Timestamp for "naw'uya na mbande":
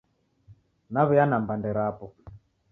0.93-1.69